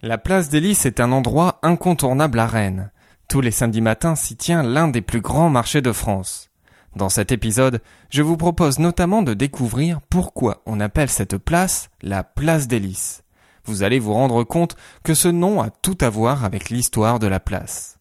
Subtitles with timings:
[0.00, 2.92] La place des Lys est un endroit incontournable à Rennes.
[3.28, 6.50] Tous les samedis matins s'y tient l'un des plus grands marchés de France.
[6.94, 12.22] Dans cet épisode, je vous propose notamment de découvrir pourquoi on appelle cette place la
[12.22, 13.24] place des Lys.
[13.64, 17.26] Vous allez vous rendre compte que ce nom a tout à voir avec l'histoire de
[17.26, 17.98] la place.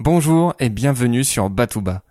[0.00, 2.02] Bonjour et bienvenue sur Batouba.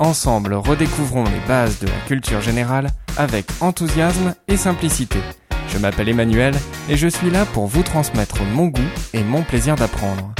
[0.00, 5.18] Ensemble, redécouvrons les bases de la culture générale avec enthousiasme et simplicité.
[5.70, 6.54] Je m'appelle Emmanuel
[6.88, 8.80] et je suis là pour vous transmettre mon goût
[9.12, 10.34] et mon plaisir d'apprendre.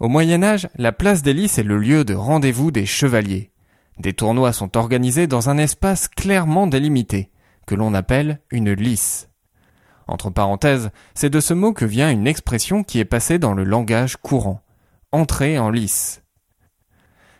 [0.00, 3.52] Au Moyen Âge, la place des Lys est le lieu de rendez-vous des chevaliers.
[4.00, 7.30] Des tournois sont organisés dans un espace clairement délimité,
[7.68, 9.28] que l'on appelle une lice.
[10.06, 13.64] Entre parenthèses, c'est de ce mot que vient une expression qui est passée dans le
[13.64, 14.60] langage courant.
[15.12, 16.22] Entrer en lice.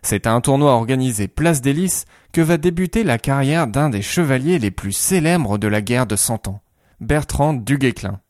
[0.03, 4.03] C'est à un tournoi organisé Place des Lys que va débuter la carrière d'un des
[4.03, 6.61] chevaliers les plus célèbres de la guerre de Cent Ans,
[7.01, 8.21] Bertrand du Guesclin.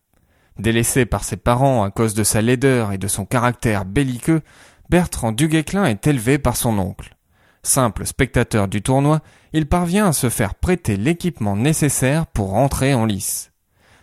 [0.58, 4.42] Délaissé par ses parents à cause de sa laideur et de son caractère belliqueux,
[4.89, 7.17] Bertrand du Guesclin est élevé par son oncle.
[7.64, 9.20] Simple spectateur du tournoi,
[9.53, 13.53] il parvient à se faire prêter l'équipement nécessaire pour entrer en lice.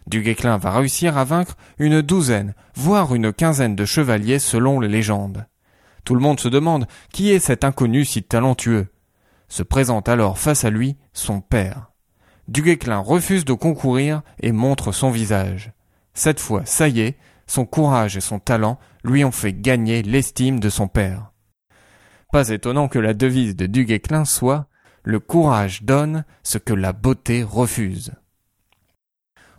[0.08, 4.88] Du Guesclin va réussir à vaincre une douzaine, voire une quinzaine de chevaliers selon les
[4.88, 5.46] légendes.
[6.04, 8.88] Tout le monde se demande qui est cet inconnu si talentueux?
[9.48, 11.92] Se présente alors face à lui son père.
[12.48, 15.72] Du Guesclin refuse de concourir et montre son visage.
[16.14, 20.60] Cette fois, ça y est, son courage et son talent lui ont fait gagner l'estime
[20.60, 21.32] de son père.
[22.32, 24.68] Pas étonnant que la devise de Du Guesclin soit
[25.04, 28.14] Le courage donne ce que la beauté refuse.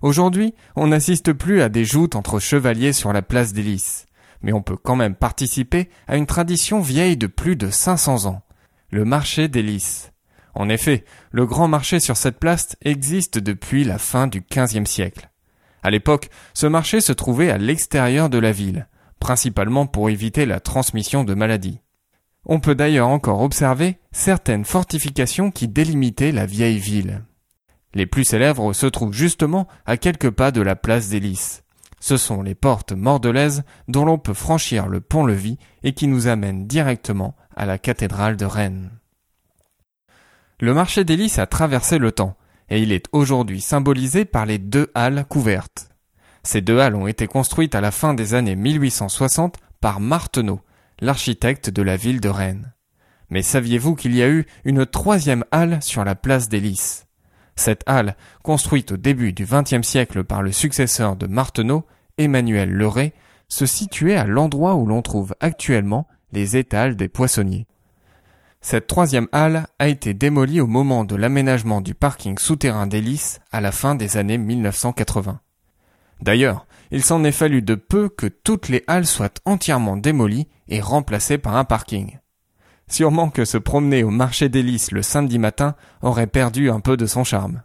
[0.03, 4.07] Aujourd'hui, on n'assiste plus à des joutes entre chevaliers sur la place des Lys,
[4.43, 8.43] mais on peut quand même participer à une tradition vieille de plus de 500 ans,
[8.91, 10.11] le marché des Lys.
[10.55, 15.31] En effet, le grand marché sur cette place existe depuis la fin du XVe siècle.
[15.85, 18.89] À l'époque, ce marché se trouvait à l'extérieur de la ville,
[19.21, 21.81] principalement pour éviter la transmission de maladies.
[22.45, 27.23] On peut d'ailleurs encore observer certaines fortifications qui délimitaient la vieille ville.
[27.95, 31.63] Les plus célèbres se trouvent justement à quelques pas de la place des Lys.
[32.01, 36.67] Ce sont les portes mordelaises dont l'on peut franchir le pont-levis et qui nous amènent
[36.67, 38.91] directement à la cathédrale de Rennes.
[40.59, 42.37] Le marché des Lys a traversé le temps
[42.69, 45.91] et il est aujourd'hui symbolisé par les deux halles couvertes.
[46.43, 50.61] Ces deux halles ont été construites à la fin des années 1860 par Marteneau,
[51.01, 52.73] l'architecte de la ville de Rennes.
[53.31, 57.07] Mais saviez-vous qu'il y a eu une troisième halle sur la place des Lys?
[57.57, 61.85] Cette halle, construite au début du XXe siècle par le successeur de Marteneau,
[62.19, 63.13] Emmanuel Leray,
[63.49, 67.67] se situait à l'endroit où l'on trouve actuellement les étals des poissonniers.
[68.61, 73.61] Cette troisième halle a été démolie au moment de l'aménagement du parking souterrain d'Hélice à
[73.61, 75.41] la fin des années 1980.
[76.21, 80.81] D'ailleurs, il s'en est fallu de peu que toutes les halles soient entièrement démolies et
[80.81, 82.19] remplacées par un parking.
[82.93, 87.07] Sûrement que se promener au marché d'hélice le samedi matin aurait perdu un peu de
[87.07, 87.63] son charme.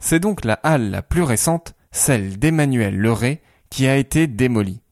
[0.00, 3.40] C'est donc la halle la plus récente, celle d'Emmanuel Leray,
[3.70, 4.82] qui a été démolie.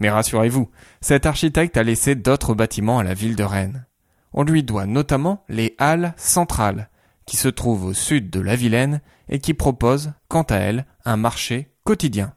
[0.00, 0.68] Mais rassurez-vous,
[1.00, 3.86] cet architecte a laissé d'autres bâtiments à la ville de Rennes.
[4.32, 6.90] On lui doit notamment les halles centrales,
[7.26, 11.16] qui se trouvent au sud de la Vilaine et qui proposent, quant à elles, un
[11.16, 12.34] marché quotidien.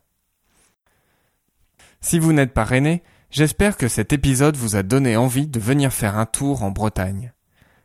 [1.99, 3.01] Si vous n'êtes pas rennais,
[3.33, 7.33] J'espère que cet épisode vous a donné envie de venir faire un tour en Bretagne.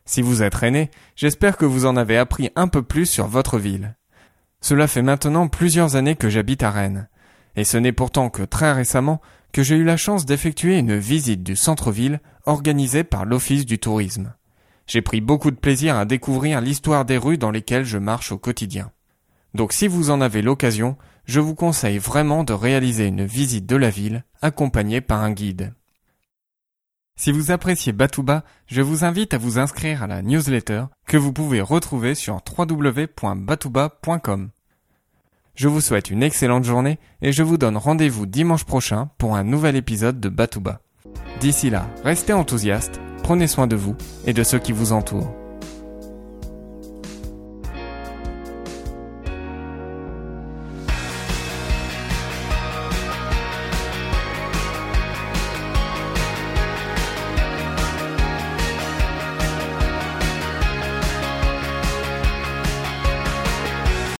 [0.05, 3.57] Si vous êtes Rennais, j'espère que vous en avez appris un peu plus sur votre
[3.57, 3.97] ville.
[4.61, 7.09] Cela fait maintenant plusieurs années que j'habite à Rennes,
[7.55, 9.21] et ce n'est pourtant que très récemment
[9.51, 14.35] que j'ai eu la chance d'effectuer une visite du centre-ville organisée par l'Office du tourisme.
[14.85, 18.37] J'ai pris beaucoup de plaisir à découvrir l'histoire des rues dans lesquelles je marche au
[18.37, 18.91] quotidien.
[19.53, 23.75] Donc si vous en avez l'occasion, je vous conseille vraiment de réaliser une visite de
[23.75, 25.73] la ville accompagnée par un guide.
[27.15, 31.33] Si vous appréciez Batouba, je vous invite à vous inscrire à la newsletter que vous
[31.33, 34.49] pouvez retrouver sur www.batouba.com.
[35.55, 39.43] Je vous souhaite une excellente journée et je vous donne rendez-vous dimanche prochain pour un
[39.43, 40.79] nouvel épisode de Batouba.
[41.41, 45.35] D'ici là, restez enthousiastes, prenez soin de vous et de ceux qui vous entourent.